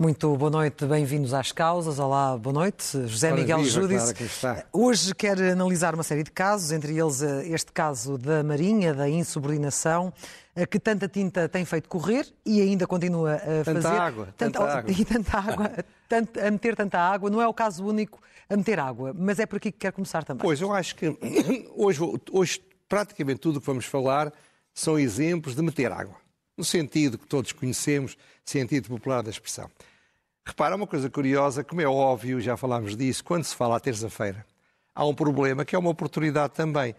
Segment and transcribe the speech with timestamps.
[0.00, 1.98] Muito boa noite, bem-vindos às causas.
[1.98, 3.06] Olá, boa noite.
[3.06, 4.14] José Ora, Miguel viva, Júdice.
[4.40, 4.62] claro.
[4.72, 9.06] Hoje quer analisar uma série de casos, entre eles eh, este caso da Marinha, da
[9.10, 10.10] insubordinação,
[10.56, 14.00] eh, que tanta tinta tem feito correr e ainda continua a Tanta fazer.
[14.00, 14.90] água, tanta água.
[14.98, 15.70] E tanta água,
[16.08, 17.28] tanto- a meter tanta água.
[17.28, 20.24] Não é o caso único a meter água, mas é por aqui que quer começar
[20.24, 20.40] também.
[20.42, 21.14] Pois, eu acho que
[21.76, 22.00] hoje,
[22.32, 24.32] hoje praticamente tudo o que vamos falar
[24.72, 26.16] são exemplos de meter água.
[26.56, 29.70] No sentido que todos conhecemos, sentido popular da expressão.
[30.50, 34.44] Repara, uma coisa curiosa, como é óbvio, já falámos disso, quando se fala à terça-feira,
[34.92, 36.92] há um problema que é uma oportunidade também.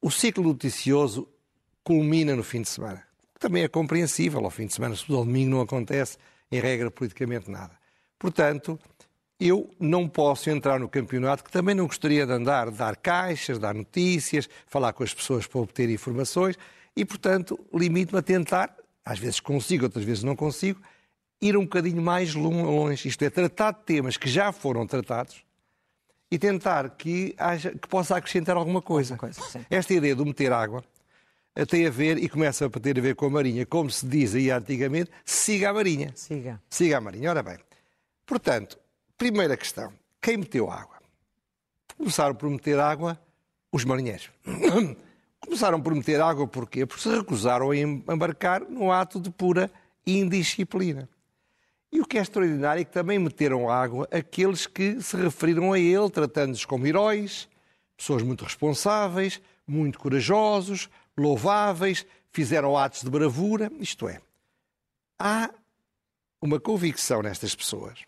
[0.00, 1.26] O ciclo noticioso
[1.82, 3.02] culmina no fim de semana.
[3.40, 6.16] Também é compreensível, ao fim de semana, se ao domingo não acontece,
[6.48, 7.72] em regra, politicamente nada.
[8.20, 8.78] Portanto,
[9.38, 13.74] eu não posso entrar no campeonato, que também não gostaria de andar, dar caixas, dar
[13.74, 16.56] notícias, falar com as pessoas para obter informações,
[16.94, 18.72] e, portanto, limito-me a tentar,
[19.04, 20.80] às vezes consigo, outras vezes não consigo,
[21.42, 25.44] ir um bocadinho mais longe, isto é, tratar de temas que já foram tratados
[26.30, 29.14] e tentar que, haja, que possa acrescentar alguma coisa.
[29.14, 29.66] Alguma coisa.
[29.68, 30.82] Esta ideia do meter água
[31.54, 34.06] eh, tem a ver, e começa a ter a ver com a Marinha, como se
[34.06, 36.12] diz aí antigamente, siga a Marinha.
[36.14, 36.62] Siga.
[36.70, 37.28] Siga a Marinha.
[37.28, 37.58] Ora bem,
[38.24, 38.78] portanto,
[39.18, 40.96] primeira questão, quem meteu água?
[41.98, 43.20] Começaram por meter água
[43.70, 44.30] os marinheiros.
[45.40, 46.86] Começaram por meter água porquê?
[46.86, 49.70] Porque se recusaram a embarcar no ato de pura
[50.06, 51.08] indisciplina.
[51.92, 55.78] E o que é extraordinário é que também meteram água aqueles que se referiram a
[55.78, 57.46] ele, tratando-os como heróis,
[57.94, 63.70] pessoas muito responsáveis, muito corajosos, louváveis, fizeram atos de bravura.
[63.78, 64.20] Isto é,
[65.18, 65.50] há
[66.40, 68.00] uma convicção nestas pessoas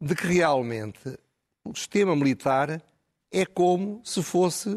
[0.00, 1.18] de que realmente
[1.64, 2.82] o sistema militar
[3.30, 4.76] é como se fosse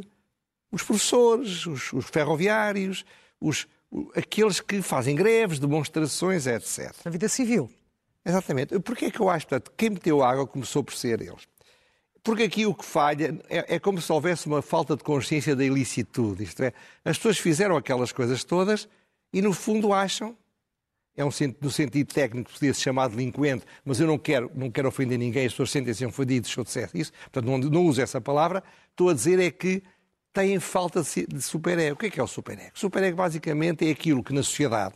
[0.71, 3.03] os professores, os, os ferroviários,
[3.39, 3.67] os,
[4.15, 6.93] aqueles que fazem greves, demonstrações, etc.
[7.03, 7.69] Na vida civil.
[8.25, 8.79] Exatamente.
[8.79, 11.47] Porquê é que eu acho, portanto, quem meteu água começou por ser eles?
[12.23, 15.65] Porque aqui o que falha é, é como se houvesse uma falta de consciência da
[15.65, 16.43] ilicitude.
[16.43, 16.73] Isto é,
[17.03, 18.87] as pessoas fizeram aquelas coisas todas
[19.33, 20.37] e, no fundo, acham,
[21.17, 24.87] é um, no sentido técnico, podia se chamar delinquente, mas eu não quero, não quero
[24.87, 28.63] ofender ninguém, as pessoas sentem-se ofendidas se eu isso, portanto, não, não uso essa palavra.
[28.91, 29.81] Estou a dizer é que
[30.31, 31.95] têm falta de, de super-ego.
[31.95, 32.71] O que é que é o super-ego?
[32.75, 34.93] Super-ego, basicamente, é aquilo que na sociedade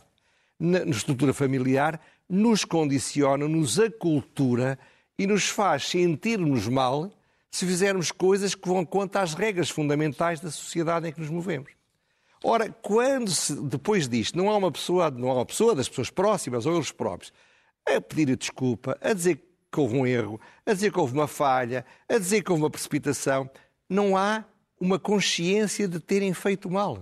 [0.58, 4.78] na, na estrutura familiar, nos condiciona, nos acultura
[5.18, 7.10] e nos faz sentir-nos mal
[7.50, 11.70] se fizermos coisas que vão contra as regras fundamentais da sociedade em que nos movemos.
[12.44, 16.10] Ora, quando se, depois disto não há uma pessoa, não há uma pessoa das pessoas
[16.10, 17.32] próximas ou eles próprios
[17.86, 21.84] a pedir desculpa, a dizer que houve um erro, a dizer que houve uma falha,
[22.08, 23.48] a dizer que houve uma precipitação,
[23.88, 24.44] não há
[24.80, 26.98] uma consciência de terem feito mal.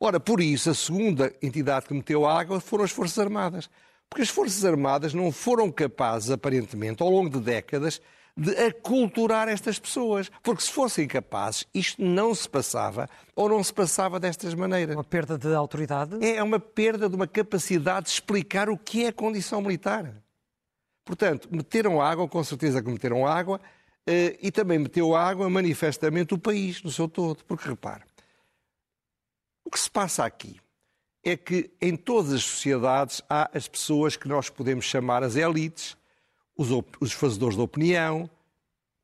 [0.00, 3.68] Ora, por isso, a segunda entidade que meteu água foram as Forças Armadas.
[4.08, 8.00] Porque as Forças Armadas não foram capazes, aparentemente, ao longo de décadas,
[8.36, 10.30] de aculturar estas pessoas.
[10.42, 14.94] Porque se fossem capazes, isto não se passava ou não se passava destas maneiras.
[14.94, 16.24] Uma perda de autoridade.
[16.24, 20.14] É uma perda de uma capacidade de explicar o que é a condição militar.
[21.04, 23.60] Portanto, meteram água, com certeza que meteram água,
[24.06, 27.44] eh, e também meteu água manifestamente o país no seu todo.
[27.44, 28.02] Porque repare,
[29.68, 30.58] o que se passa aqui
[31.22, 35.94] é que em todas as sociedades há as pessoas que nós podemos chamar as elites,
[36.56, 36.68] os,
[36.98, 38.30] os fazedores de opinião,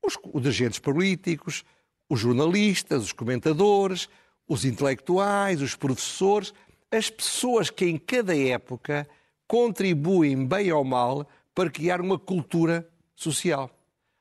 [0.03, 1.63] os, os dirigentes políticos,
[2.09, 4.09] os jornalistas, os comentadores,
[4.47, 6.51] os intelectuais, os professores,
[6.89, 9.07] as pessoas que em cada época
[9.47, 13.69] contribuem bem ou mal para criar uma cultura social.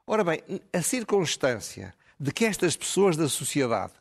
[0.06, 3.94] Ora bem, a circunstância de que estas pessoas da sociedade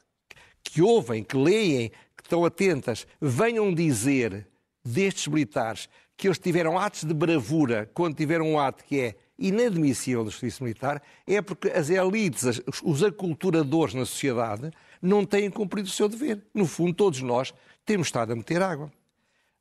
[0.64, 1.92] que ouvem, que leem,
[2.34, 4.48] estão atentas, venham dizer
[4.84, 10.24] destes militares que eles tiveram atos de bravura quando tiveram um ato que é inadmissível
[10.24, 14.72] do serviço militar, é porque as elites, os aculturadores na sociedade,
[15.02, 16.42] não têm cumprido o seu dever.
[16.54, 17.54] No fundo, todos nós
[17.86, 18.92] temos estado a meter água.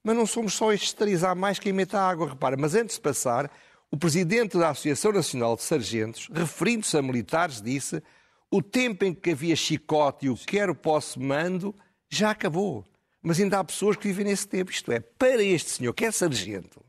[0.05, 2.57] Mas não somos só estes três, há mais quem meta água, repara.
[2.57, 3.51] Mas antes de passar,
[3.91, 8.03] o presidente da Associação Nacional de Sargentos, referindo-se a militares, disse
[8.51, 11.75] o tempo em que havia chicote e o quero, posso, mando,
[12.13, 12.85] já acabou.
[13.23, 14.71] Mas ainda há pessoas que vivem nesse tempo.
[14.71, 16.85] Isto é, para este senhor, que é sargento,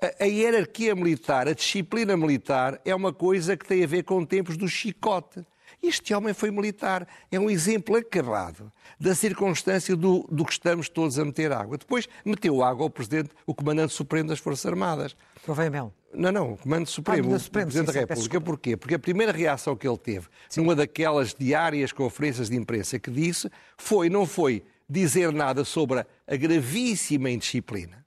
[0.00, 4.24] a, a hierarquia militar, a disciplina militar, é uma coisa que tem a ver com
[4.24, 5.44] tempos do chicote.
[5.86, 7.06] Este homem foi militar.
[7.30, 11.76] É um exemplo acabado da circunstância do, do que estamos todos a meter água.
[11.76, 15.14] Depois meteu água ao Presidente, o Comandante Supremo das Forças Armadas.
[15.44, 15.92] Provém Mel.
[16.14, 18.40] Não, não, o Comando Supremo, Ah, Supremo, o Presidente sim, sim, da República.
[18.40, 18.76] Porquê?
[18.76, 20.26] Porque a primeira reação que ele teve,
[20.56, 26.36] numa daquelas diárias conferências de imprensa que disse, foi, não foi dizer nada sobre a
[26.36, 28.06] gravíssima indisciplina,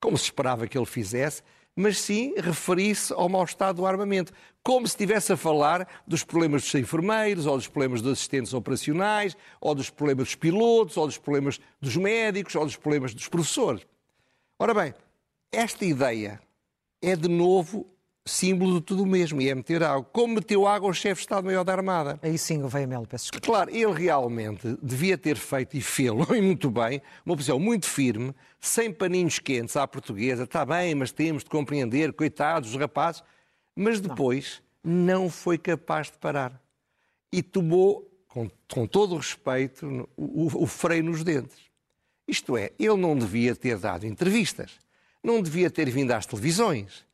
[0.00, 1.42] como se esperava que ele fizesse,
[1.76, 4.32] mas sim referir-se ao mau estado do armamento,
[4.62, 9.36] como se estivesse a falar dos problemas dos enfermeiros, ou dos problemas dos assistentes operacionais,
[9.60, 13.86] ou dos problemas dos pilotos, ou dos problemas dos médicos, ou dos problemas dos professores.
[14.58, 14.94] Ora bem,
[15.52, 16.40] esta ideia
[17.02, 17.86] é de novo
[18.26, 20.04] símbolo de tudo o mesmo, e é meter água.
[20.12, 22.18] Como meteu água o chefe de Estado-Maior da Armada.
[22.22, 23.46] Aí sim, Gouveia Melo, peço desculpa.
[23.46, 28.34] Claro, ele realmente devia ter feito, e fê-lo, e muito bem, uma posição muito firme,
[28.60, 30.44] sem paninhos quentes à portuguesa.
[30.44, 33.22] Está bem, mas temos de compreender, coitados, os rapazes.
[33.76, 36.58] Mas depois não, foi capaz de parar.
[37.32, 41.58] E tomou, com, com todo o respeito, o, o- o freio nos dentes.
[42.26, 44.72] Isto é, ele não devia ter dado entrevistas,
[45.22, 47.04] não devia ter vindo às televisões,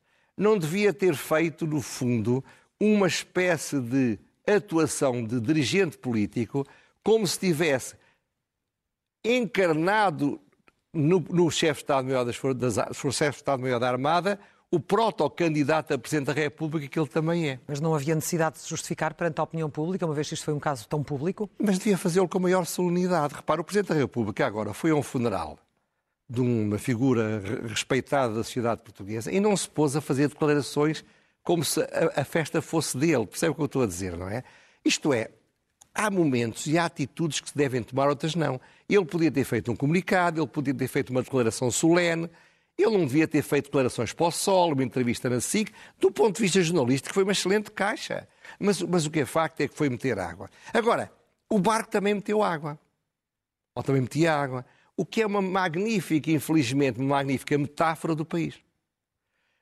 [0.41, 2.43] não devia ter feito, no fundo,
[2.79, 4.17] uma espécie de
[4.47, 6.65] atuação de dirigente político
[7.03, 7.95] como se tivesse
[9.23, 10.41] encarnado
[10.91, 14.39] no, no chefe de Estado-Maior das das chefe de Estado-Maior da Armada
[14.71, 17.59] o protocandidato a Presidente da República que ele também é.
[17.67, 20.45] Mas não havia necessidade de se justificar perante a opinião pública, uma vez que isto
[20.45, 21.47] foi um caso tão público?
[21.59, 23.35] Mas devia fazê-lo com maior solenidade.
[23.35, 25.59] Repara, o Presidente da República agora foi a um funeral
[26.31, 31.03] de uma figura re- respeitada da sociedade portuguesa e não se pôs a fazer declarações
[31.43, 33.27] como se a, a festa fosse dele.
[33.27, 34.41] Percebe o que eu estou a dizer, não é?
[34.85, 35.29] Isto é,
[35.93, 38.61] há momentos e há atitudes que se devem tomar, outras não.
[38.87, 42.29] Ele podia ter feito um comunicado, ele podia ter feito uma declaração solene,
[42.77, 45.73] ele não devia ter feito declarações para o sol, uma entrevista na SIC.
[45.99, 48.25] Do ponto de vista jornalístico, foi uma excelente caixa.
[48.57, 50.49] Mas, mas o que é facto é que foi meter água.
[50.73, 51.11] Agora,
[51.49, 52.79] o barco também meteu água.
[53.75, 54.65] Ou também metia água.
[54.97, 58.55] O que é uma magnífica, infelizmente, uma magnífica metáfora do país.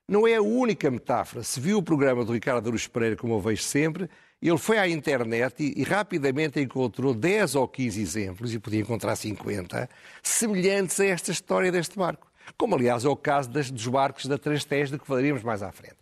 [0.08, 1.44] Não é a única metáfora.
[1.44, 4.10] Se viu o programa do Ricardo Aruz Pereira, como eu vejo sempre,
[4.42, 9.16] ele foi à internet e, e rapidamente encontrou 10 ou 15 exemplos, e podia encontrar
[9.16, 9.88] 50,
[10.24, 12.28] semelhantes a esta história deste barco.
[12.58, 15.72] Como, aliás, é o caso das- dos barcos da Transtez, de que falaremos mais à
[15.72, 15.98] frente.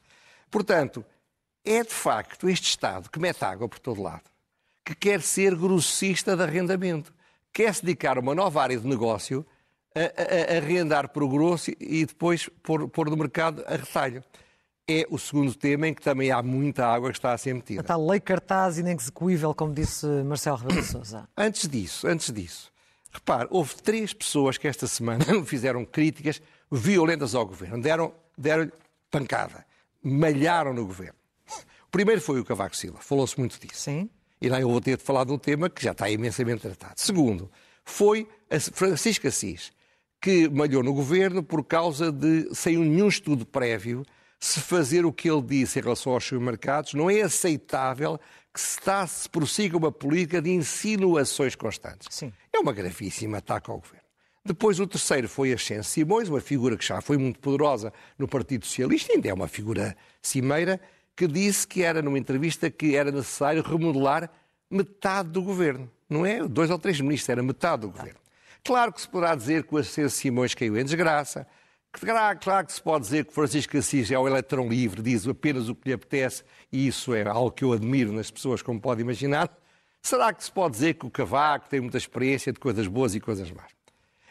[0.49, 1.03] Portanto,
[1.65, 4.23] é de facto este Estado que mete água por todo lado,
[4.85, 7.13] que quer ser grossista de arrendamento,
[7.53, 9.45] quer se dedicar a uma nova área de negócio,
[9.95, 9.99] a,
[10.53, 14.23] a- arrendar por grosso e depois pôr, pôr no mercado a retalho.
[14.89, 17.55] É o segundo tema em que também há muita água que está a ser A
[17.55, 17.83] metida.
[17.83, 21.27] tal lei cartaz inexecuível, como disse Marcelo Rebelo de Sousa.
[21.35, 22.71] Antes disso, antes disso,
[23.11, 26.41] repare, houve três pessoas que esta semana fizeram críticas
[26.71, 28.71] violentas ao governo, deram, deram
[29.11, 29.65] pancada,
[30.01, 31.15] malharam no governo.
[31.85, 33.81] O primeiro foi o Cavaco Silva, falou-se muito disso.
[33.81, 34.09] Sim.
[34.41, 36.93] E lá eu vou ter de falar de um tema que já está imensamente tratado.
[36.97, 37.49] Segundo,
[37.83, 39.71] foi a Francisco Assis,
[40.21, 44.05] que malhou no governo por causa de, sem nenhum estudo prévio,
[44.39, 48.19] se fazer o que ele disse em relação aos supermercados, não é aceitável
[48.53, 52.07] que se, está, se prossiga uma política de insinuações constantes.
[52.11, 52.31] Sim.
[52.53, 54.05] É uma gravíssima ataque ao governo.
[54.45, 58.65] Depois o terceiro foi Ascenso Simões, uma figura que já foi muito poderosa no Partido
[58.65, 60.79] Socialista, ainda é uma figura cimeira,
[61.17, 64.29] que disse que era numa entrevista que era necessário remodelar
[64.69, 65.89] metade do governo.
[66.07, 68.19] Não é dois ou três ministros, era metade do governo.
[68.63, 71.47] Claro que se poderá dizer que o Ascenso Simões caiu em desgraça,
[72.39, 75.73] claro, que se pode dizer que Francisco Assis é o eletrão livre, diz apenas o
[75.73, 79.49] que lhe apetece, e isso é algo que eu admiro nas pessoas, como pode imaginar.
[80.03, 83.19] Será que se pode dizer que o Cavaco tem muita experiência de coisas boas e
[83.19, 83.71] coisas más?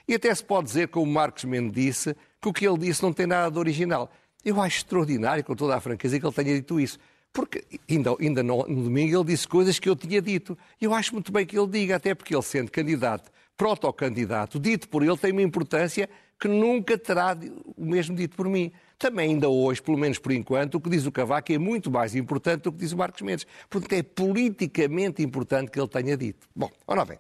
[0.07, 3.13] E até se pode dizer, como Marcos Mendes disse, que o que ele disse não
[3.13, 4.09] tem nada de original.
[4.47, 6.99] Eu acho extraordinário, com toda a franqueza, que ele tenha dito isso.
[7.33, 10.57] Porque ainda, ainda no, no domingo ele disse coisas que eu tinha dito.
[10.81, 15.03] Eu acho muito bem que ele diga, até porque ele sendo candidato, protocandidato, dito por
[15.03, 17.37] ele, tem uma importância que nunca terá
[17.77, 18.71] o mesmo dito por mim.
[18.99, 22.15] Também ainda hoje, pelo menos por enquanto, o que diz o Cavaco é muito mais
[22.15, 23.47] importante do que diz o Marcos Mendes.
[23.69, 26.47] Portanto, é politicamente importante que ele tenha dito.
[26.55, 27.19] Bom, ora bem.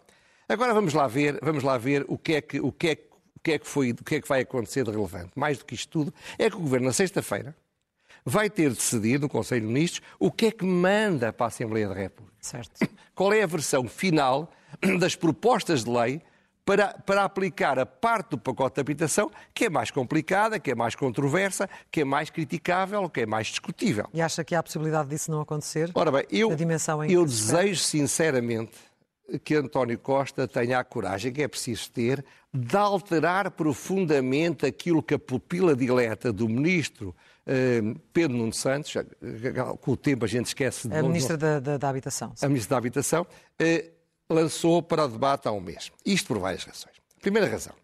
[0.49, 3.06] Agora vamos lá ver, vamos lá ver o que é que, o que é, que-
[3.47, 5.31] que é que foi, o que é que vai acontecer de relevante.
[5.37, 7.55] Mais do que isto tudo, é que o Governo, na sexta-feira,
[8.25, 11.49] vai ter de decidir no Conselho de Ministros o que é que manda para a
[11.49, 12.37] Assembleia da República.
[12.41, 12.73] Certo.
[13.15, 14.51] Qual é a versão final
[14.99, 16.21] das propostas de lei
[16.65, 20.75] para, para aplicar a parte do pacote de habitação que é mais complicada, que é
[20.75, 24.09] mais controversa, que é mais criticável, que é mais discutível.
[24.13, 25.93] E acha que há a possibilidade disso não acontecer?
[25.95, 26.51] Ora bem, eu,
[27.09, 28.77] eu desejo sinceramente
[29.45, 35.15] que António Costa tenha a coragem que é preciso ter de alterar profundamente aquilo que
[35.15, 37.15] a pupila dileta do ministro
[38.13, 38.93] Pedro Nuno Santos,
[39.81, 42.33] com o tempo a gente esquece de A Ministra da, da, da, Habitação.
[42.43, 43.27] A Ministra da Habitação
[44.29, 45.93] lançou para o debate há um mês.
[46.05, 46.97] Isto por várias razões.
[47.21, 47.75] Primeira razão,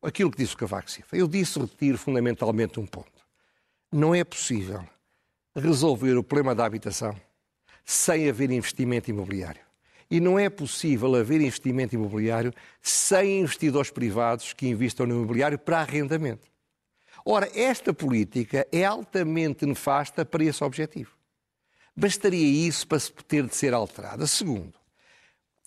[0.00, 1.08] aquilo que disse o Cavaco Silva.
[1.12, 3.10] Eu disse, retiro fundamentalmente um ponto.
[3.90, 4.84] Não é possível
[5.56, 7.14] resolver o problema da habitação
[7.84, 9.62] sem haver investimento imobiliário.
[10.10, 12.52] E não é possível haver investimento imobiliário
[12.82, 16.50] sem investidores privados que investam no imobiliário para arrendamento.
[17.24, 21.12] Ora, esta política é altamente nefasta para esse objetivo.
[21.94, 22.98] Bastaria isso para
[23.28, 24.26] ter de ser alterada.
[24.26, 24.72] Segundo,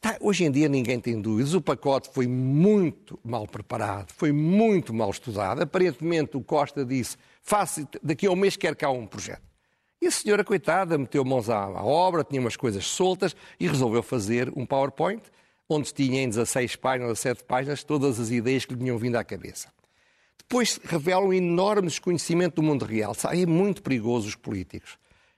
[0.01, 4.93] tá, hoje em dia ninguém tem dúvidas, o pacote foi muito mal preparado, foi muito
[4.93, 5.62] mal estudado.
[5.62, 7.17] Aparentemente o Costa disse,
[8.01, 9.52] daqui a um mês quer cá um projeto.
[10.03, 14.03] E a senhora, coitada, meteu mãos à, à, obra, tinha umas coisas soltas e resolveu
[14.03, 15.24] fazer um PowerPoint
[15.69, 19.24] onde tinha em 16 páginas, 17 páginas, todas as ideias que lhe tinham vindo à
[19.24, 19.69] cabeça.
[20.38, 23.15] Depois revela um enorme desconhecimento do mundo real.
[23.31, 24.98] É muito perigoso os políticos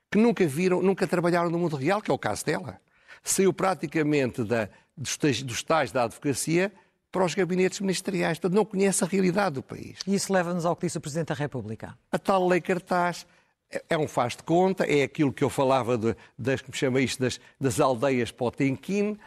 [0.09, 2.81] que nunca viram, nunca trabalharam no mundo real, que é o caso dela.
[3.23, 4.67] Saiu praticamente da,
[4.97, 6.73] dos, dos tais da advocacia
[7.11, 8.39] para os gabinetes ministeriais.
[8.39, 9.99] Portanto, não conhece a realidade do país.
[10.07, 11.95] E isso leva-nos ao que disse o Presidente da República.
[12.11, 13.27] A tal lei cartaz
[13.75, 17.01] é, é um faz de conta, é aquilo que eu falava de, das, me chama
[17.01, 19.17] isto, das, das aldeias Potemkin.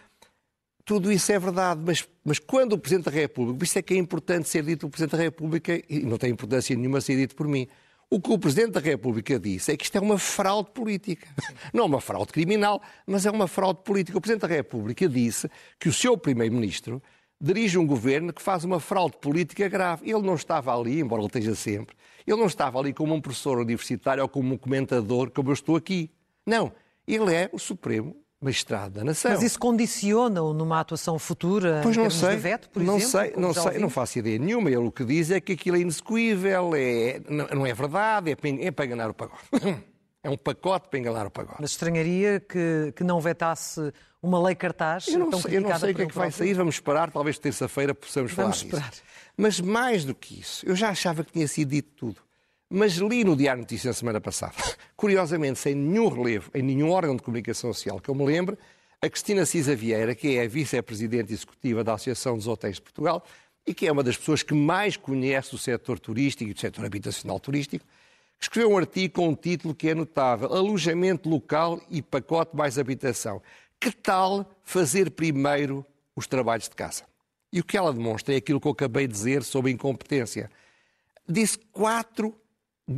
[0.84, 3.96] Tudo isso é verdade, mas, mas quando o Presidente da República, isso é que é
[3.96, 7.46] importante ser dito o Presidente da República, e não tem importância nenhuma ser dito por
[7.46, 7.68] mim,
[8.10, 11.28] o que o Presidente da República disse é que isto é uma fraude política.
[11.74, 14.16] Não é uma fraude criminal, mas é uma fraude política.
[14.16, 15.46] O Presidente da República disse
[15.78, 17.02] que o seu Primeiro-Ministro
[17.38, 20.10] dirige um governo que faz uma fraude política grave.
[20.10, 21.94] Ele não estava ali, embora ele esteja sempre,
[22.30, 25.76] ele não estava ali como um professor universitário ou como um comentador, como eu estou
[25.76, 26.10] aqui.
[26.46, 26.72] Não.
[27.06, 29.32] Ele é o Supremo Magistrado da Nação.
[29.32, 33.10] Mas isso condiciona-o numa atuação futura pois não sei, de veto, por não exemplo?
[33.10, 34.68] Sei, não sei, não faço ideia nenhuma.
[34.68, 38.50] Ele o que diz é que aquilo é inexecuível, é, não, é verdade, é para,
[38.50, 39.42] é para enganar o pacote.
[40.28, 41.56] É um pacote para enganar o pacote.
[41.60, 43.92] Mas estranharia que, que não vetasse
[44.22, 46.30] uma lei cartaz eu não tão sei, Eu não sei o que é que vai
[46.30, 48.90] sair, vamos esperar, talvez terça-feira possamos vamos falar esperar.
[48.90, 49.02] disso.
[49.36, 52.20] Mas mais do que isso, eu já achava que tinha sido dito tudo.
[52.68, 54.52] Mas li no Diário Notícias na semana passada,
[54.94, 58.58] curiosamente, sem nenhum relevo, em nenhum órgão de comunicação social que eu me lembre,
[59.00, 63.24] a Cristina Cisa Vieira, que é a vice-presidente executiva da Associação dos Hotéis de Portugal
[63.64, 66.84] e que é uma das pessoas que mais conhece o setor turístico e o setor
[66.84, 67.84] habitacional turístico,
[68.40, 73.42] escreveu um artigo com um título que é notável: Alojamento local e pacote mais habitação.
[73.80, 77.04] Que tal fazer primeiro os trabalhos de casa?
[77.52, 80.50] E o que ela demonstra é aquilo que eu acabei de dizer sobre incompetência.
[81.26, 82.34] Disse quatro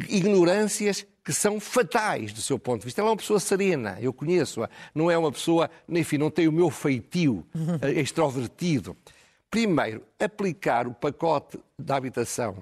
[0.08, 3.00] ignorâncias que são fatais do seu ponto de vista.
[3.00, 4.68] Ela é uma pessoa serena, eu conheço-a.
[4.94, 7.46] Não é uma pessoa, enfim, não tem o meu feitio
[7.82, 8.96] eh, extrovertido.
[9.50, 12.56] Primeiro, aplicar o pacote da habitação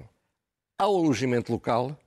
[0.77, 1.97] ao alojamento local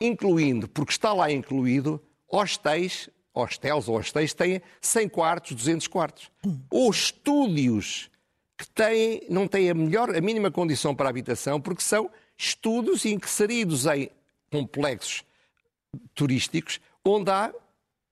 [0.00, 6.30] incluindo, porque está lá incluído, hostéis, hostels ou hostéis têm 100 quartos, 200 quartos.
[6.70, 8.10] Ou estúdios
[8.56, 13.86] que têm, não têm a melhor, a mínima condição para habitação, porque são estudos inseridos
[13.86, 14.10] em
[14.50, 15.24] complexos
[16.14, 17.52] turísticos onde há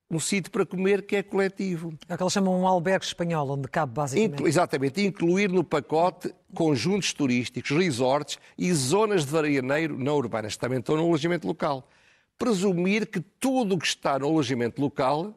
[0.09, 1.93] um sítio para comer que é coletivo.
[2.07, 4.33] É o que eles chamam um albergue espanhol, onde cabe basicamente.
[4.33, 10.59] Inclu exatamente, incluir no pacote conjuntos turísticos, resorts e zonas de veraneiro não urbanas, que
[10.59, 11.89] também estão no alojamento local.
[12.37, 15.33] Presumir que tudo o que está no alojamento local,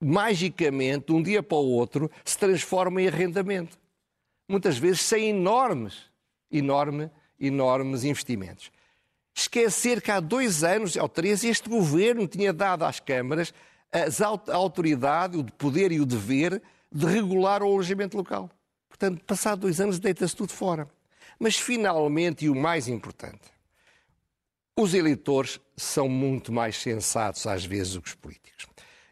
[0.00, 3.78] magicamente, de um dia para o outro, se transforma em arrendamento.
[4.48, 6.10] Muitas vezes sem enormes,
[6.50, 8.72] enorme, enormes investimentos.
[9.34, 13.54] Esquecer que há dois anos ou três este governo tinha dado às câmaras
[13.92, 18.50] a autoridade, o poder e o dever de regular o alojamento local.
[18.88, 20.88] Portanto, passado dois anos, deita-se tudo fora.
[21.38, 23.40] Mas, finalmente, e o mais importante,
[24.78, 28.66] os eleitores são muito mais sensatos, às vezes, do que os políticos.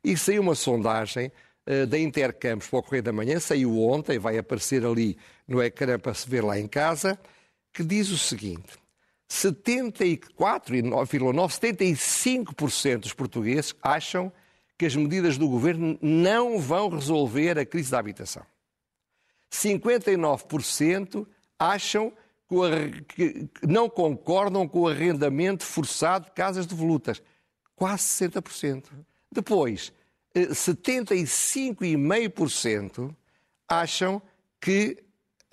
[0.05, 1.33] E saiu uma sondagem
[1.67, 5.99] uh, da Intercampos para o Correio da Manhã, saiu ontem, vai aparecer ali no ecrã
[5.99, 7.19] para se ver lá em casa,
[7.73, 8.79] que diz o seguinte:
[9.31, 14.48] 74,9, 75% dos portugueses acham que
[14.87, 18.47] as medidas do governo não vão resolver a crise da habitação.
[19.51, 21.27] 59%
[21.59, 22.13] acham
[23.15, 27.23] que, não concordam com o arrendamento forçado de casas de volutas.
[27.75, 28.85] Quase 60%.
[29.31, 29.93] Depois,
[30.35, 33.15] 75,5% eh,
[33.69, 34.23] acham
[34.61, 34.97] que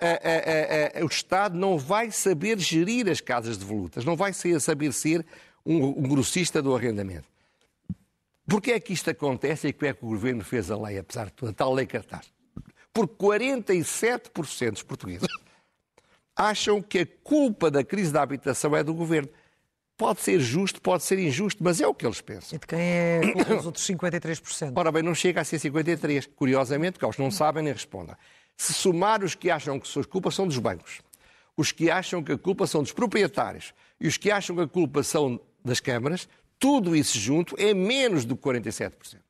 [0.00, 4.32] a, a, a, o Estado não vai saber gerir as casas de volutas, não vai
[4.32, 5.24] saber ser
[5.64, 7.28] um, um grossista do arrendamento.
[8.46, 11.26] Porquê é que isto acontece e como é que o Governo fez a lei, apesar
[11.26, 12.32] de toda a tal lei cartaz?
[12.92, 15.28] Porque 47% dos portugueses
[16.34, 19.28] acham que a culpa da crise da habitação é do Governo.
[19.96, 22.56] Pode ser justo, pode ser injusto, mas é o que eles pensam.
[22.56, 23.20] E de quem é
[23.58, 24.72] os outros 53%?
[24.76, 26.28] Ora bem, não chega a ser 53%.
[26.36, 28.14] Curiosamente, porque eles não sabem nem respondem.
[28.56, 31.00] Se somar os que acham que suas culpas são dos bancos,
[31.56, 34.68] os que acham que a culpa são dos proprietários e os que acham que a
[34.68, 39.20] culpa são das câmaras, tudo isso junto é menos do que 47%.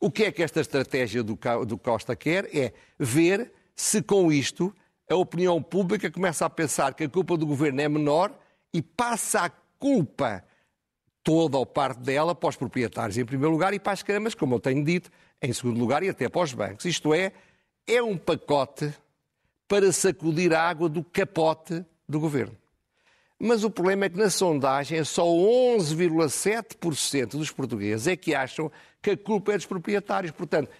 [0.00, 4.74] O que é que esta estratégia do Costa quer é ver se com isto
[5.10, 8.38] a opinião pública começa a pensar que a culpa do governo é menor
[8.72, 10.44] e passa a culpa
[11.22, 14.54] toda ou parte dela para os proprietários em primeiro lugar e para as câmaras, como
[14.54, 15.10] eu tenho dito,
[15.40, 16.84] em segundo lugar e até para os bancos.
[16.84, 17.32] Isto é,
[17.86, 18.92] é um pacote
[19.66, 22.56] para sacudir a água do capote do governo.
[23.38, 28.70] Mas o problema é que na sondagem só 11,7% dos portugueses é que acham
[29.02, 30.32] que a culpa é dos proprietários.
[30.32, 30.70] Portanto,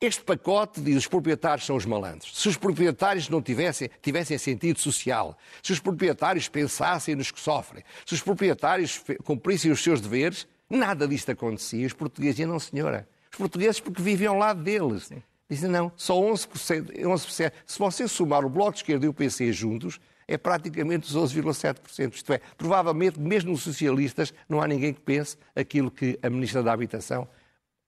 [0.00, 2.32] este pacote diz que os proprietários são os malandros.
[2.34, 7.84] Se os proprietários não tivessem, tivessem sentido social, se os proprietários pensassem nos que sofrem,
[8.06, 11.86] se os proprietários cumprissem os seus deveres, nada disto acontecia.
[11.86, 13.06] Os portugueses diziam, não senhora.
[13.30, 15.08] Os portugueses porque viviam ao lado deles.
[15.08, 15.22] Sim.
[15.50, 17.52] Dizem, não, só 11%, 11%.
[17.66, 22.14] Se você somar o Bloco de Esquerda e o PC juntos, é praticamente os 11,7%.
[22.14, 26.62] Isto é, provavelmente, mesmo os socialistas, não há ninguém que pense aquilo que a Ministra
[26.62, 27.26] da Habitação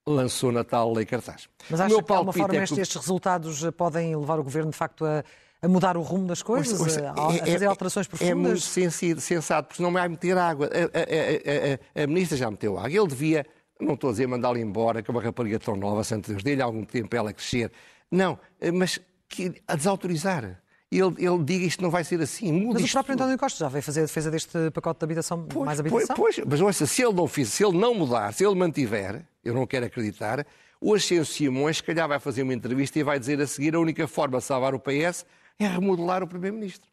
[0.05, 1.49] lançou na tal lei cartaz.
[1.71, 2.81] Mas acha que de alguma forma é que...
[2.81, 5.23] estes resultados podem levar o Governo, de facto, a,
[5.63, 8.77] a mudar o rumo das coisas, a, a, fazer é, alterações profundas?
[8.77, 10.69] É muito sensato, porque não vai meter água.
[10.69, 12.91] A, a, a, Ministra já meteu água.
[12.91, 13.47] Ele devia,
[13.81, 16.61] não estou a dizer mandá-lo embora, que é uma rapariga tão nova, santo Deus, dê-lhe
[16.61, 17.71] algum tempo para ela crescer.
[18.11, 18.37] Não,
[18.75, 20.61] mas que, a desautorizar
[20.99, 22.53] ele, ele diga isto não vai ser assim.
[22.53, 25.47] Muda mas o próprio António Costa já veio fazer a defesa deste pacote de habitação,
[25.47, 26.17] pois, mais habitação?
[26.17, 29.25] Pois, pois, mas ouça, se ele não fizer, se ele não mudar, se ele mantiver,
[29.45, 30.47] eu não quero acreditar,
[30.81, 33.81] o Ascenso Simões, se calhar, vai fazer uma entrevista e vai dizer a seguir a
[33.81, 35.25] única forma de salvar o PS
[35.59, 36.91] é remodelar o Primeiro-Ministro.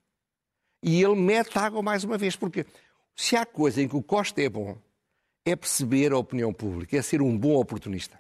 [0.84, 2.66] E ele mete água mais uma vez, porque
[3.16, 4.78] se há coisa em que o Costa é bom,
[5.46, 8.20] é perceber a opinião pública, é ser um bom oportunista.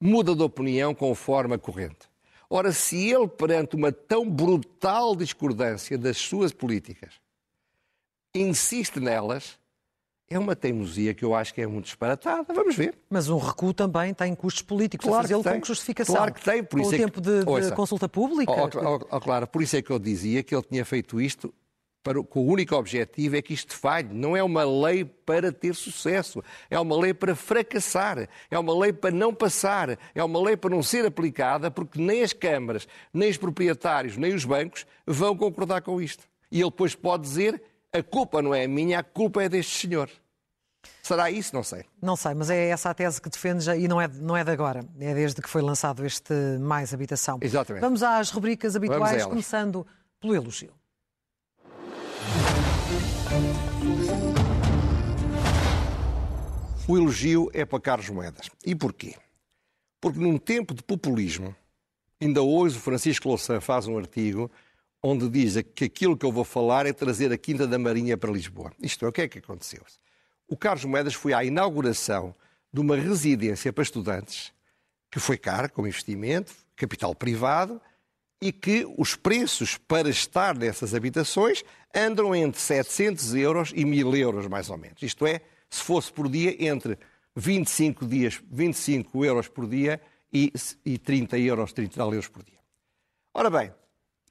[0.00, 2.10] Muda de opinião conforme a corrente.
[2.54, 7.14] Ora, se ele, perante uma tão brutal discordância das suas políticas,
[8.34, 9.58] insiste nelas,
[10.28, 12.52] é uma teimosia que eu acho que é muito disparatada.
[12.52, 12.94] Vamos ver.
[13.08, 16.14] Mas um recuo também tem custos políticos claro a fazê-lo com justificação.
[16.14, 16.62] Claro que tem.
[16.62, 17.62] Por isso com o é tempo que...
[17.62, 18.52] de, de consulta pública.
[18.52, 21.54] Oh, oh, oh, claro, por isso é que eu dizia que ele tinha feito isto
[22.02, 24.08] para, com o único objetivo é que isto falhe.
[24.12, 28.92] Não é uma lei para ter sucesso, é uma lei para fracassar, é uma lei
[28.92, 33.30] para não passar, é uma lei para não ser aplicada, porque nem as câmaras, nem
[33.30, 36.24] os proprietários, nem os bancos vão concordar com isto.
[36.50, 37.62] E ele depois pode dizer:
[37.92, 40.10] a culpa não é minha, a culpa é deste senhor.
[41.02, 41.54] Será isso?
[41.54, 41.84] Não sei.
[42.00, 44.42] Não sei, mas é essa a tese que defende já, e não é, não é
[44.42, 47.38] de agora, é desde que foi lançado este Mais Habitação.
[47.40, 47.82] Exatamente.
[47.82, 49.86] Vamos às rubricas habituais, começando
[50.20, 50.72] pelo elogio.
[56.88, 58.50] O elogio é para Carlos Moedas.
[58.66, 59.14] E porquê?
[60.00, 61.54] Porque num tempo de populismo,
[62.20, 64.50] ainda hoje o Francisco Louçã faz um artigo
[65.00, 68.32] onde diz que aquilo que eu vou falar é trazer a Quinta da Marinha para
[68.32, 68.72] Lisboa.
[68.80, 69.84] Isto é, o que é que aconteceu?
[70.48, 72.34] O Carlos Moedas foi à inauguração
[72.72, 74.52] de uma residência para estudantes
[75.10, 77.80] que foi cara, com investimento, capital privado,
[78.40, 81.62] e que os preços para estar nessas habitações
[81.94, 85.00] andam entre 700 euros e 1000 euros, mais ou menos.
[85.02, 85.42] Isto é,
[85.72, 86.98] se fosse por dia, entre
[87.34, 89.98] 25, dias, 25 euros por dia
[90.30, 90.52] e,
[90.84, 92.58] e 30 euros, 30 euros por dia.
[93.32, 93.72] Ora bem,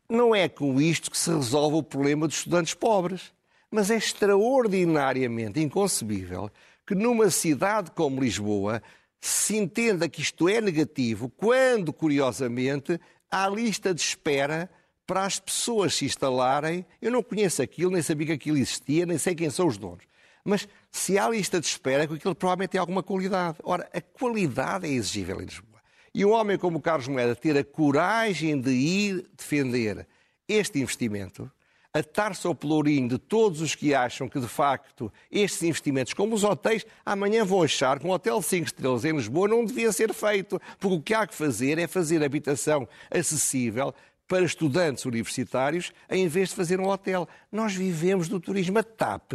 [0.08, 3.34] não é com isto que se resolve o problema dos estudantes pobres,
[3.72, 6.52] mas é extraordinariamente inconcebível
[6.86, 8.84] que numa cidade como Lisboa
[9.20, 13.00] se entenda que isto é negativo quando, curiosamente,
[13.32, 14.70] há lista de espera
[15.08, 16.86] para as pessoas se instalarem.
[17.02, 20.11] Eu não conheço aquilo, nem sabia que aquilo existia, nem sei quem são os donos.
[20.44, 23.58] Mas se há lista de espera, é que aquilo provavelmente tem alguma qualidade.
[23.64, 25.82] Ora, a qualidade é exigível em Lisboa.
[26.14, 30.06] E um homem como o Carlos Moeda ter a coragem de ir defender
[30.48, 31.50] este investimento,
[31.94, 36.44] atar-se ao pelourinho de todos os que acham que, de facto, estes investimentos, como os
[36.44, 40.14] hotéis, amanhã vão achar que um hotel de 5 estrelas em Lisboa não devia ser
[40.14, 43.94] feito, porque o que há que fazer é fazer habitação acessível
[44.28, 47.28] para estudantes universitários, em vez de fazer um hotel.
[47.52, 48.80] Nós vivemos do turismo.
[48.80, 49.34] A TAP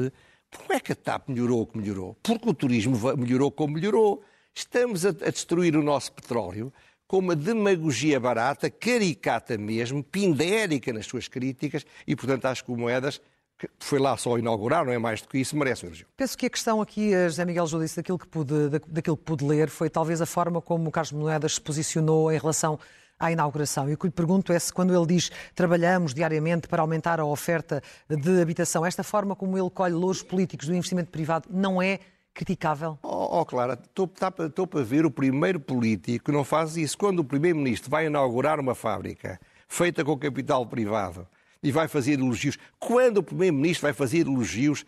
[0.56, 2.16] como é que a TAP melhorou o que melhorou?
[2.22, 4.22] Porque o turismo melhorou como melhorou.
[4.54, 6.72] Estamos a, a destruir o nosso petróleo
[7.06, 12.76] com uma demagogia barata, caricata mesmo, pindérica nas suas críticas, e portanto acho que o
[12.76, 13.20] Moedas
[13.58, 16.06] que foi lá só inaugurar, não é mais do que isso, merece um elogio.
[16.16, 19.44] Penso que a questão aqui, a José Miguel Júlio daquilo que, pude, daquilo que pude
[19.44, 22.78] ler, foi talvez a forma como o Carlos Moedas se posicionou em relação
[23.18, 23.88] à inauguração.
[23.88, 27.24] E o que lhe pergunto é se, quando ele diz trabalhamos diariamente para aumentar a
[27.24, 32.00] oferta de habitação, esta forma como ele colhe louros políticos do investimento privado não é
[32.36, 32.98] criticável?
[33.02, 36.96] Oh, oh Clara, estou para ver o primeiro político que não faz isso.
[36.96, 41.26] Quando o primeiro-ministro vai inaugurar uma fábrica feita com capital privado
[41.62, 44.84] e vai fazer elogios, quando o primeiro-ministro vai fazer elogios,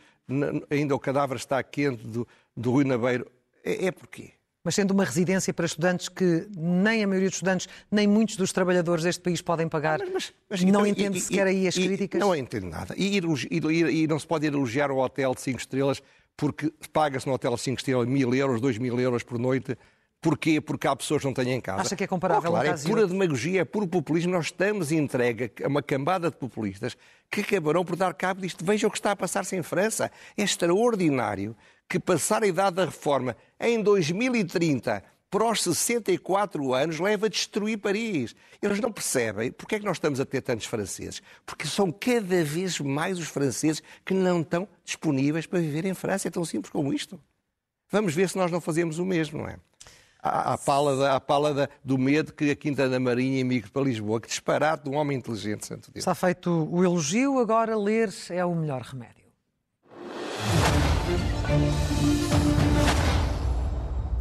[0.70, 3.26] ainda o cadáver está quente do, do Rui Nabeiro,
[3.64, 4.32] é, é porquê?
[4.68, 8.52] Mas sendo uma residência para estudantes que nem a maioria dos estudantes, nem muitos dos
[8.52, 11.68] trabalhadores deste país podem pagar, mas, mas, mas, não então, entende e, sequer e, aí
[11.68, 12.20] as e, críticas?
[12.20, 12.94] Não entendo nada.
[12.94, 16.02] E, e, não se pode elogiar o hotel de 5 estrelas
[16.36, 19.74] porque paga-se no hotel de 5 estrelas mil euros, dois mil euros por noite.
[20.20, 20.60] Porquê?
[20.60, 21.80] Porque há pessoas que não têm em casa.
[21.80, 22.50] Acha que é comparável?
[22.50, 24.32] Oh, claro, é pura demagogia, é puro populismo.
[24.32, 26.94] Nós estamos entregue a uma cambada de populistas
[27.30, 28.62] que acabarão por dar cabo disto.
[28.62, 30.10] Veja o que está a passar-se em França.
[30.36, 31.56] É extraordinário
[31.88, 37.78] que passar a idade da reforma em 2030 para os 64 anos leva a destruir
[37.78, 38.34] Paris.
[38.62, 41.22] Eles não percebem porque é que nós estamos a ter tantos franceses.
[41.44, 46.28] Porque são cada vez mais os franceses que não estão disponíveis para viver em França.
[46.28, 47.20] É tão simples como isto.
[47.90, 49.56] Vamos ver se nós não fazemos o mesmo, não é?
[50.20, 53.82] A, pala, da, a pala da, do medo que a Quinta da Marinha emigra para
[53.82, 54.20] Lisboa.
[54.20, 56.02] Que disparate de um homem inteligente, santo Deus.
[56.02, 59.17] Está feito o elogio, agora ler é o melhor remédio.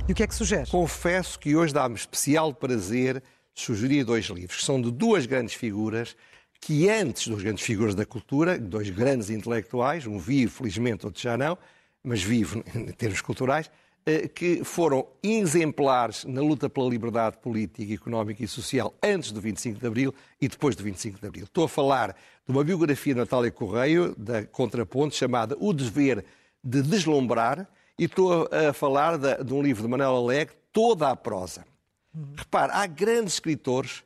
[0.08, 0.70] E o que é que sugere?
[0.70, 3.22] Confesso que hoje dá-me especial prazer
[3.54, 6.16] sugerir dois livros, que são de duas grandes figuras,
[6.62, 11.38] que antes dos grandes figuras da cultura, dois grandes intelectuais, um vivo, felizmente, outro já
[11.38, 11.58] não,
[12.02, 13.70] mas vivo em termos culturais,
[14.06, 19.82] eh, que foram exemplares na luta pela liberdade política, económica e social antes do 25
[19.82, 21.44] de Abril e depois do 25 de Abril.
[21.44, 26.24] Estou a falar de uma biografia de Natália Correio, da Contraponto, chamada O Dever
[26.68, 27.66] de Deslumbrar,
[27.98, 31.66] e estou a falar de, um livro de Manuel Alegre, toda a prosa.
[32.14, 32.34] Uhum.
[32.36, 34.04] Repare, há grandes escritores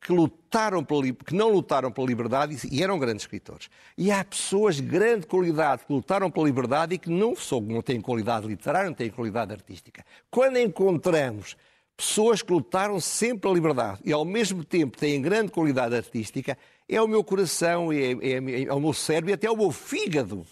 [0.00, 3.70] que, lutaram pela, que não lutaram pela liberdade e eram grandes escritores.
[3.96, 7.80] E há pessoas de grande qualidade que lutaram pela liberdade e que não, só não
[7.80, 10.04] têm qualidade literária, não têm qualidade artística.
[10.28, 11.56] Quando encontramos
[11.96, 17.00] pessoas que lutaram sempre pela liberdade e ao mesmo tempo têm grande qualidade artística, é
[17.00, 20.44] o meu coração, é, é, é o meu cérebro e até o meu fígado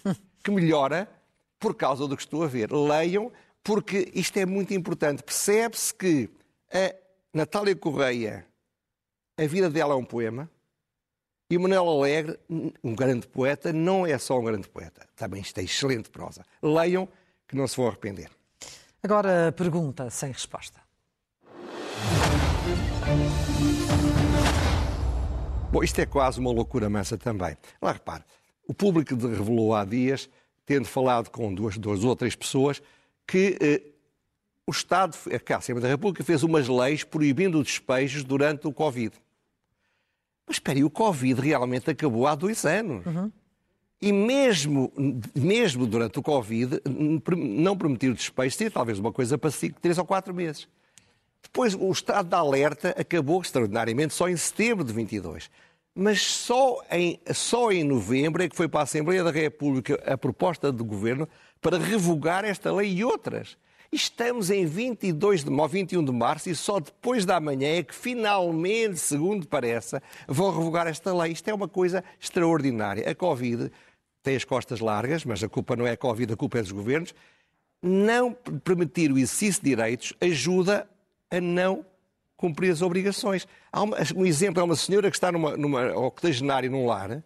[0.45, 1.18] que melhora
[1.59, 2.73] por causa do que estou a ver.
[2.73, 5.23] Leiam, porque isto é muito importante.
[5.23, 6.31] Percebe-se que
[6.73, 6.95] a
[7.33, 8.47] Natália Correia,
[9.37, 10.51] a vida dela é um poema,
[11.51, 15.63] e o Manuel Alegre, um grande poeta, não é só um grande poeta, também está
[15.63, 16.45] excelente prosa.
[16.63, 17.09] Leiam,
[17.47, 18.31] que não se vão arrepender.
[19.03, 20.79] Agora, pergunta sem resposta.
[25.71, 27.57] Bom, isto é quase uma loucura mansa também.
[27.81, 28.25] Lá repare,
[28.67, 30.29] o público revelou há dias
[30.69, 32.83] tendo falado com duas, duas ou três pessoas,
[33.27, 33.83] que eh,
[34.67, 39.17] o Estado, a Assembleia da República, fez umas leis proibindo despejos durante o Covid.
[40.47, 43.05] Mas espere, o Covid realmente acabou há dois anos.
[43.07, 43.33] Uhum.
[44.01, 44.93] E mesmo,
[45.35, 46.83] mesmo durante o Covid,
[47.35, 50.69] não permitir o despejo seria talvez uma coisa para cinco, três ou quatro meses.
[51.43, 55.51] Depois, o estado de alerta acabou extraordinariamente só em setembro de 22
[55.95, 60.17] mas só em, só em novembro é que foi para a Assembleia da República a
[60.17, 61.29] proposta do Governo
[61.61, 63.57] para revogar esta lei e outras.
[63.91, 68.99] Estamos em 22 de, 21 de março e só depois da manhã é que finalmente,
[68.99, 71.33] segundo parece, vão revogar esta lei.
[71.33, 73.11] Isto é uma coisa extraordinária.
[73.11, 73.73] A Covid
[74.23, 76.73] tem as costas largas, mas a culpa não é a Covid, a culpa é dos
[76.73, 77.15] governos.
[77.83, 80.89] Não permitir o exercício de direitos ajuda
[81.31, 81.85] a não
[82.39, 83.47] cumprir as obrigações.
[83.71, 87.23] Há uma, um exemplo é uma senhora que está numa, numa octogenária num lar,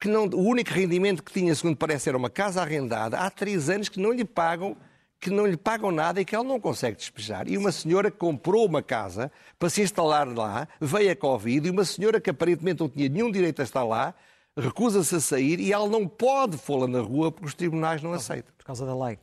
[0.00, 3.68] que não, o único rendimento que tinha, segundo parece, era uma casa arrendada, há três
[3.68, 4.74] anos que não lhe pagam
[5.20, 7.48] que não lhe pagam nada e que ela não consegue despejar.
[7.48, 11.70] E uma senhora que comprou uma casa para se instalar lá, veio a Covid, e
[11.70, 14.12] uma senhora que aparentemente não tinha nenhum direito a estar lá,
[14.56, 18.52] recusa-se a sair e ela não pode pô-la na rua porque os tribunais não aceitam.
[18.58, 19.16] Por causa da lei.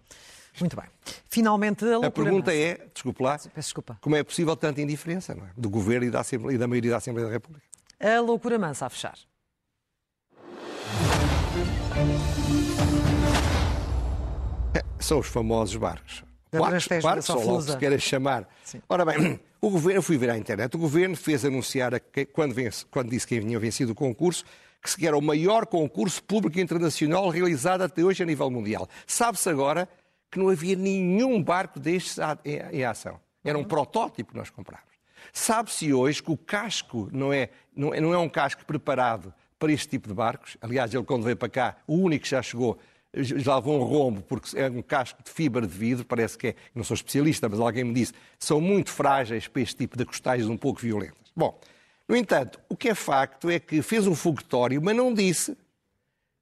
[0.60, 0.86] Muito bem.
[1.30, 3.98] Finalmente, a, a pergunta é, desculpe lá, Peço desculpa.
[4.02, 5.38] como é possível tanta indiferença é?
[5.56, 7.65] do Governo e da, e da maioria da Assembleia da República?
[8.00, 9.17] A loucura mansa a fechar.
[14.74, 16.24] É, são os famosos barcos.
[16.52, 18.48] Barcos, barcos ou logo se queira chamar.
[18.63, 18.82] Sim.
[18.89, 22.54] Ora bem, o governo, eu fui ver à internet, o governo fez anunciar, que, quando,
[22.54, 24.43] vence, quando disse que tinha vencido o concurso,
[24.98, 28.88] que era o maior concurso público internacional realizado até hoje a nível mundial.
[29.06, 29.88] Sabe-se agora
[30.32, 32.18] que não havia nenhum barco destes
[32.72, 33.20] em ação.
[33.44, 34.89] Era um protótipo que nós comprámos.
[35.34, 39.72] Sabe-se hoje que o casco não é, não é, não é um casco preparado para
[39.72, 40.58] este tipo de barcos.
[40.62, 42.80] Aliás, ele quando veio para cá, o único que já chegou,
[43.13, 46.56] já levou um rombo, porque é um casco de fibra de vidro, parece que é,
[46.74, 50.48] não sou especialista, mas alguém me disse, são muito frágeis para este tipo de costais
[50.48, 51.32] um pouco violentas.
[51.36, 51.60] Bom,
[52.08, 55.56] No entanto, o que é facto é que fez um foguetório, mas não disse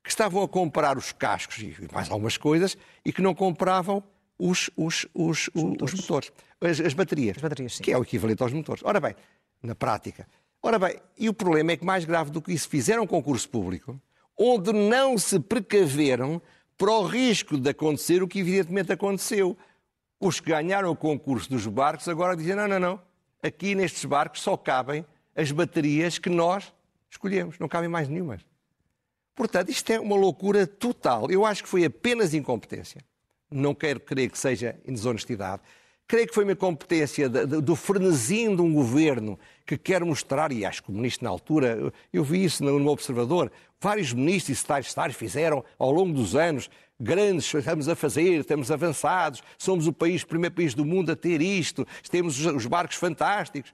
[0.07, 4.01] que estavam a comprar os cascos e mais algumas coisas e que não compravam
[4.39, 8.03] os, os, os, os motores, os motores as, as, baterias, as baterias que é o
[8.03, 8.81] equivalente aos motores.
[8.85, 9.13] Ora bem,
[9.61, 10.25] na prática.
[10.63, 13.49] Ora bem, e o problema é que mais grave do que isso, fizeram um concurso
[13.49, 13.99] público
[14.37, 16.41] onde não se precaveram
[16.77, 19.57] para o risco de acontecer o que evidentemente aconteceu.
[20.21, 23.01] Os que ganharam o concurso dos barcos agora dizem: não, não, não,
[23.43, 26.71] aqui nestes barcos só cabem as baterias que nós
[27.09, 28.46] escolhemos, não cabem mais nenhumas.
[29.38, 31.30] Portanto, isto é uma loucura total.
[31.30, 33.02] Eu acho que foi apenas incompetência.
[33.52, 35.62] Não quero crer que seja desonestidade.
[36.08, 40.82] Creio que foi uma competência do frenesim de um governo que quer mostrar, e acho
[40.82, 45.63] que o ministro na altura, eu vi isso no Observador, vários ministros e secretários fizeram
[45.78, 46.67] ao longo dos anos
[47.00, 51.15] grandes, estamos a fazer, estamos avançados, somos o país, o primeiro país do mundo a
[51.15, 53.71] ter isto, temos os barcos fantásticos.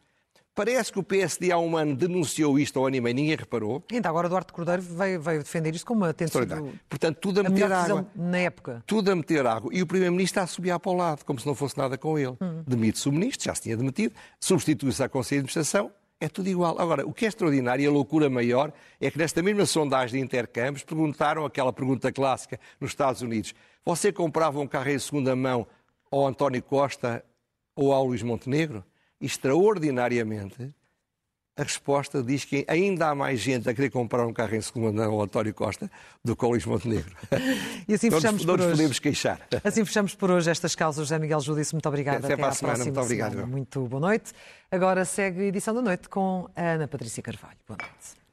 [0.55, 3.83] Parece que o PSD há um ano denunciou isto ao anime e ninguém reparou.
[3.91, 6.63] Ainda agora Duarte Cordeiro veio, veio defender isto como uma tentativa.
[6.87, 8.07] Portanto, tudo a, a meter água.
[8.15, 8.83] Na época.
[8.85, 9.71] Tudo a meter água.
[9.73, 12.19] E o Primeiro-Ministro está a subir para o lado, como se não fosse nada com
[12.19, 12.37] ele.
[12.39, 12.63] Hum.
[12.67, 16.79] Demite-se o Ministro, já se tinha demitido, substitui-se à Conselho de Administração, é tudo igual.
[16.79, 20.25] Agora, o que é extraordinário e a loucura maior é que nesta mesma sondagem de
[20.25, 25.67] intercâmbios perguntaram aquela pergunta clássica nos Estados Unidos: você comprava um carro em segunda mão
[26.11, 27.25] ao António Costa
[27.75, 28.85] ou ao Luís Montenegro?
[29.23, 30.73] Extraordinariamente,
[31.55, 35.03] a resposta diz que ainda há mais gente a querer comprar um carro em segunda
[35.05, 35.89] mão ao António Costa
[36.23, 37.15] do que ao Luís Montenegro.
[37.87, 38.77] E assim fechamos não nos, por hoje.
[38.77, 39.39] podemos queixar.
[39.63, 41.05] Assim fechamos por hoje estas causas.
[41.05, 42.25] José Miguel Júdice, muito obrigado.
[42.25, 42.83] Até, Até para a semana.
[42.83, 43.31] Muito obrigado.
[43.31, 43.47] Semana.
[43.47, 44.31] Muito boa noite.
[44.71, 47.57] Agora segue a edição da noite com a Ana Patrícia Carvalho.
[47.67, 48.23] Boa noite.